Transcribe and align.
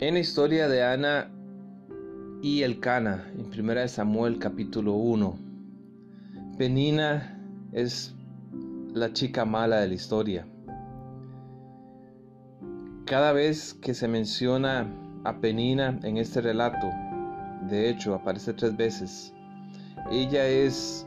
En 0.00 0.14
la 0.14 0.20
historia 0.20 0.66
de 0.66 0.82
Ana 0.82 1.30
y 2.42 2.62
Elcana, 2.62 3.30
en 3.38 3.46
1 3.46 3.86
Samuel 3.86 4.40
capítulo 4.40 4.94
1, 4.94 5.38
Penina 6.58 7.40
es 7.70 8.12
la 8.92 9.12
chica 9.12 9.44
mala 9.44 9.76
de 9.76 9.88
la 9.88 9.94
historia. 9.94 10.48
Cada 13.04 13.32
vez 13.32 13.74
que 13.74 13.94
se 13.94 14.08
menciona 14.08 14.84
a 15.22 15.40
Penina 15.40 16.00
en 16.02 16.16
este 16.16 16.40
relato, 16.40 16.90
de 17.70 17.88
hecho 17.88 18.16
aparece 18.16 18.52
tres 18.52 18.76
veces, 18.76 19.32
ella 20.10 20.44
es 20.48 21.06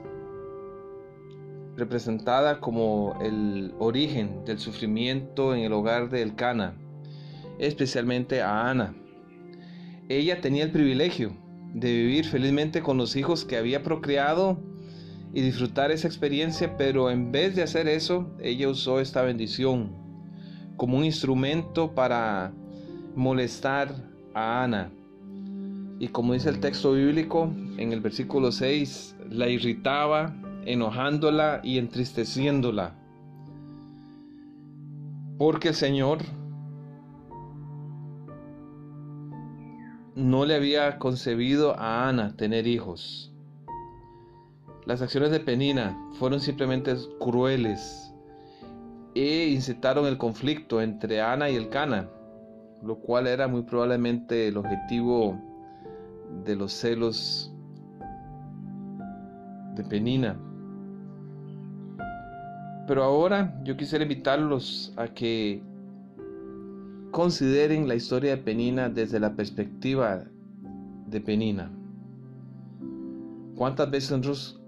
representada 1.76 2.62
como 2.62 3.17
el 3.22 3.76
origen 3.80 4.45
del 4.45 4.59
sufrimiento 4.59 5.54
en 5.54 5.66
el 5.66 5.73
hogar 5.73 6.09
de 6.09 6.22
Elcana, 6.22 6.73
especialmente 7.59 8.41
a 8.41 8.70
Ana. 8.70 8.95
Ella 10.09 10.41
tenía 10.41 10.63
el 10.63 10.71
privilegio 10.71 11.31
de 11.73 11.91
vivir 11.91 12.25
felizmente 12.25 12.81
con 12.81 12.97
los 12.97 13.16
hijos 13.16 13.45
que 13.45 13.57
había 13.57 13.83
procreado 13.83 14.57
y 15.33 15.41
disfrutar 15.41 15.91
esa 15.91 16.07
experiencia, 16.07 16.77
pero 16.77 17.11
en 17.11 17.31
vez 17.31 17.55
de 17.55 17.63
hacer 17.63 17.88
eso, 17.88 18.31
ella 18.41 18.70
usó 18.70 18.99
esta 18.99 19.21
bendición 19.21 19.91
como 20.77 20.97
un 20.97 21.05
instrumento 21.05 21.93
para 21.93 22.53
molestar 23.16 23.94
a 24.33 24.63
Ana. 24.63 24.91
Y 25.99 26.08
como 26.09 26.33
dice 26.33 26.49
el 26.49 26.59
texto 26.59 26.94
bíblico 26.94 27.52
en 27.77 27.91
el 27.91 27.99
versículo 27.99 28.52
6, 28.52 29.16
la 29.31 29.49
irritaba, 29.49 30.35
enojándola 30.66 31.61
y 31.63 31.80
entristeciéndola. 31.80 32.95
Porque 35.38 35.69
el 35.69 35.75
Señor 35.75 36.19
no 40.18 40.46
le 40.46 40.56
había 40.56 40.98
concebido 40.98 41.78
a 41.78 42.10
Ana 42.10 42.36
tener 42.36 42.66
hijos. 42.66 43.32
Las 44.88 45.02
acciones 45.04 45.30
de 45.30 45.40
Penina 45.40 45.96
fueron 46.14 46.40
simplemente 46.40 46.96
crueles 47.20 48.12
e 49.14 49.50
incitaron 49.50 50.08
el 50.08 50.18
conflicto 50.18 50.82
entre 50.82 51.22
Ana 51.22 51.52
y 51.52 51.56
el 51.56 51.70
Cana, 51.70 52.10
lo 52.82 52.95
cual 52.95 53.28
era 53.28 53.48
muy 53.48 53.62
probablemente 53.62 54.48
el 54.48 54.58
objetivo 54.58 55.40
de 56.44 56.56
los 56.56 56.73
celos 56.73 57.54
de 59.76 59.84
Penina. 59.84 60.36
Pero 62.88 63.04
ahora 63.04 63.54
yo 63.64 63.78
quisiera 63.78 64.04
invitarlos 64.04 64.94
a 64.98 65.10
que 65.10 65.62
consideren 67.18 67.88
la 67.88 67.96
historia 67.96 68.36
de 68.36 68.44
Penina 68.44 68.90
desde 68.90 69.20
la 69.20 69.36
perspectiva 69.36 70.23
de 71.08 71.20
Penina. 71.20 71.72
¿Cuántas 73.56 73.90
veces 73.90 74.12
nosotros 74.12 74.62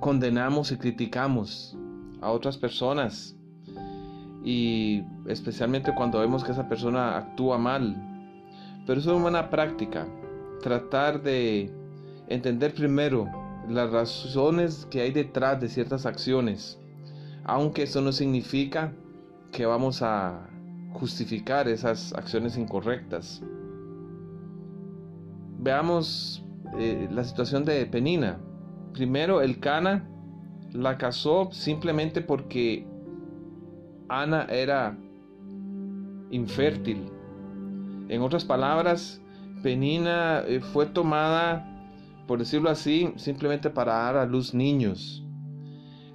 condenamos 0.00 0.72
y 0.72 0.78
criticamos 0.78 1.76
a 2.22 2.30
otras 2.30 2.56
personas? 2.56 3.36
Y 4.42 5.02
especialmente 5.26 5.94
cuando 5.94 6.20
vemos 6.20 6.42
que 6.42 6.52
esa 6.52 6.70
persona 6.70 7.18
actúa 7.18 7.58
mal. 7.58 7.94
Pero 8.86 8.98
eso 8.98 9.10
es 9.10 9.14
una 9.16 9.22
buena 9.24 9.50
práctica. 9.50 10.08
Tratar 10.62 11.22
de 11.22 11.70
entender 12.28 12.72
primero 12.72 13.26
las 13.68 13.90
razones 13.90 14.86
que 14.90 15.02
hay 15.02 15.10
detrás 15.10 15.60
de 15.60 15.68
ciertas 15.68 16.06
acciones 16.06 16.78
aunque 17.44 17.82
eso 17.82 18.00
no 18.00 18.12
significa 18.12 18.92
que 19.52 19.66
vamos 19.66 20.02
a 20.02 20.49
justificar 20.92 21.68
esas 21.68 22.12
acciones 22.14 22.56
incorrectas. 22.56 23.42
Veamos 25.58 26.44
eh, 26.78 27.08
la 27.10 27.24
situación 27.24 27.64
de 27.64 27.84
Penina. 27.86 28.38
Primero, 28.92 29.40
el 29.42 29.60
Cana 29.60 30.08
la 30.72 30.98
casó 30.98 31.50
simplemente 31.52 32.20
porque 32.20 32.86
Ana 34.08 34.46
era 34.50 34.96
infértil. 36.30 37.10
En 38.08 38.22
otras 38.22 38.44
palabras, 38.44 39.20
Penina 39.62 40.40
eh, 40.46 40.60
fue 40.60 40.86
tomada, 40.86 41.66
por 42.26 42.38
decirlo 42.38 42.70
así, 42.70 43.12
simplemente 43.16 43.70
para 43.70 43.94
dar 43.94 44.16
a 44.16 44.26
luz 44.26 44.54
niños. 44.54 45.24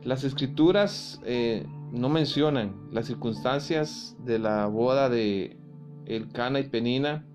Las 0.03 0.23
escrituras 0.23 1.21
eh, 1.25 1.66
no 1.95 2.09
mencionan 2.09 2.75
las 2.91 3.06
circunstancias 3.06 4.17
de 4.19 4.38
la 4.38 4.67
boda 4.67 5.09
de 5.09 5.57
Elcana 6.06 6.59
y 6.59 6.69
Penina, 6.69 7.25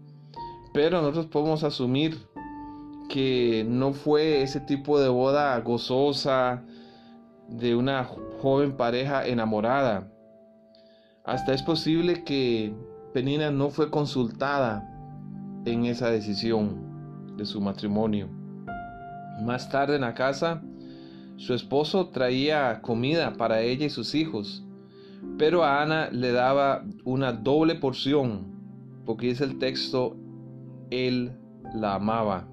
pero 0.75 1.01
nosotros 1.01 1.27
podemos 1.27 1.65
asumir 1.65 2.19
que 3.09 3.65
no 3.67 3.93
fue 3.93 4.43
ese 4.43 4.61
tipo 4.61 5.01
de 5.01 5.09
boda 5.09 5.59
gozosa 5.61 6.63
de 7.49 7.75
una 7.75 8.05
joven 8.41 8.77
pareja 8.77 9.27
enamorada. 9.27 10.13
Hasta 11.25 11.55
es 11.55 11.63
posible 11.63 12.23
que 12.23 12.75
Penina 13.15 13.51
no 13.51 13.71
fue 13.71 13.91
consultada 13.91 14.87
en 15.65 15.87
esa 15.87 16.11
decisión 16.11 17.37
de 17.37 17.47
su 17.47 17.61
matrimonio. 17.61 18.29
Más 19.43 19.71
tarde 19.71 19.97
en 19.97 20.03
la 20.03 20.15
casa, 20.15 20.63
su 21.41 21.55
esposo 21.55 22.09
traía 22.09 22.83
comida 22.83 23.33
para 23.33 23.63
ella 23.63 23.87
y 23.87 23.91
sus 23.91 24.15
hijos, 24.15 24.63
pero 25.39 25.65
a 25.65 25.81
Ana 25.81 26.11
le 26.11 26.33
daba 26.33 26.85
una 27.05 27.33
doble 27.33 27.77
porción, 27.77 28.45
porque 29.07 29.29
dice 29.29 29.45
el 29.45 29.59
texto, 29.59 30.19
él 30.91 31.33
la 31.75 31.95
amaba. 31.95 32.47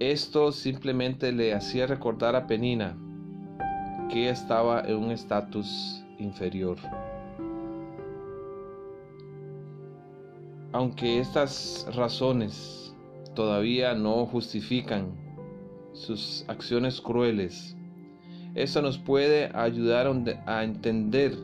Esto 0.00 0.50
simplemente 0.50 1.30
le 1.30 1.54
hacía 1.54 1.86
recordar 1.86 2.34
a 2.34 2.48
Penina 2.48 2.98
que 4.08 4.28
estaba 4.28 4.80
en 4.80 4.96
un 4.96 5.12
estatus 5.12 6.04
inferior. 6.18 6.78
Aunque 10.72 11.20
estas 11.20 11.86
razones 11.94 12.92
todavía 13.36 13.94
no 13.94 14.26
justifican 14.26 15.29
sus 15.92 16.44
acciones 16.48 17.00
crueles. 17.00 17.76
Eso 18.54 18.82
nos 18.82 18.98
puede 18.98 19.50
ayudar 19.54 20.10
a 20.46 20.64
entender 20.64 21.36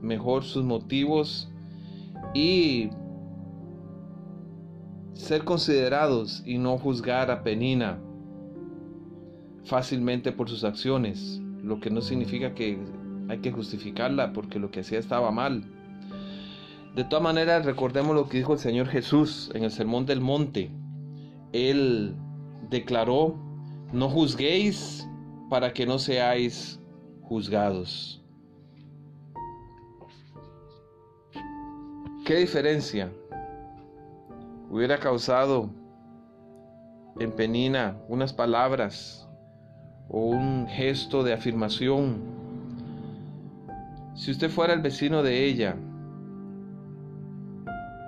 mejor 0.00 0.44
sus 0.44 0.64
motivos 0.64 1.50
y 2.34 2.90
ser 5.14 5.44
considerados 5.44 6.42
y 6.44 6.58
no 6.58 6.78
juzgar 6.78 7.30
a 7.30 7.42
Penina 7.42 7.98
fácilmente 9.64 10.32
por 10.32 10.48
sus 10.48 10.64
acciones, 10.64 11.40
lo 11.62 11.80
que 11.80 11.90
no 11.90 12.00
significa 12.00 12.54
que 12.54 12.78
hay 13.28 13.38
que 13.38 13.52
justificarla 13.52 14.32
porque 14.32 14.58
lo 14.58 14.70
que 14.70 14.80
hacía 14.80 14.98
estaba 14.98 15.30
mal. 15.30 15.64
De 16.94 17.04
todas 17.04 17.22
maneras, 17.22 17.64
recordemos 17.64 18.14
lo 18.14 18.28
que 18.28 18.38
dijo 18.38 18.52
el 18.52 18.58
Señor 18.58 18.86
Jesús 18.86 19.50
en 19.54 19.64
el 19.64 19.70
Sermón 19.70 20.06
del 20.06 20.20
Monte. 20.20 20.70
Él 21.52 22.14
declaró 22.70 23.36
no 23.94 24.08
juzguéis 24.08 25.08
para 25.48 25.72
que 25.72 25.86
no 25.86 26.00
seáis 26.00 26.80
juzgados. 27.22 28.20
¿Qué 32.26 32.36
diferencia 32.36 33.12
hubiera 34.68 34.98
causado 34.98 35.70
en 37.20 37.30
Penina 37.30 37.96
unas 38.08 38.32
palabras 38.32 39.28
o 40.08 40.26
un 40.26 40.66
gesto 40.66 41.22
de 41.22 41.32
afirmación? 41.32 42.16
Si 44.16 44.32
usted 44.32 44.50
fuera 44.50 44.72
el 44.72 44.80
vecino 44.80 45.22
de 45.22 45.44
ella, 45.44 45.76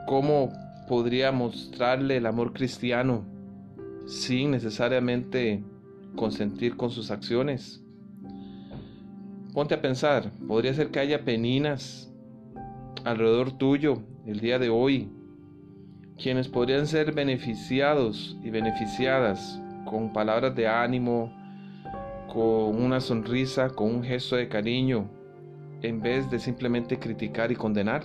¿cómo 0.08 0.48
podría 0.88 1.30
mostrarle 1.30 2.16
el 2.16 2.26
amor 2.26 2.52
cristiano 2.52 3.24
sin 4.06 4.50
necesariamente 4.50 5.62
consentir 6.16 6.76
con 6.76 6.90
sus 6.90 7.10
acciones. 7.10 7.82
Ponte 9.52 9.74
a 9.74 9.80
pensar, 9.80 10.32
podría 10.48 10.74
ser 10.74 10.90
que 10.90 10.98
haya 10.98 11.24
peninas 11.24 12.12
alrededor 13.04 13.52
tuyo 13.52 14.02
el 14.26 14.40
día 14.40 14.58
de 14.58 14.68
hoy, 14.68 15.08
quienes 16.20 16.48
podrían 16.48 16.86
ser 16.86 17.12
beneficiados 17.12 18.36
y 18.42 18.50
beneficiadas 18.50 19.60
con 19.84 20.12
palabras 20.12 20.54
de 20.54 20.66
ánimo, 20.66 21.32
con 22.26 22.82
una 22.82 23.00
sonrisa, 23.00 23.70
con 23.70 23.94
un 23.94 24.02
gesto 24.02 24.36
de 24.36 24.48
cariño, 24.48 25.08
en 25.82 26.00
vez 26.00 26.30
de 26.30 26.38
simplemente 26.38 26.98
criticar 26.98 27.52
y 27.52 27.54
condenar. 27.54 28.02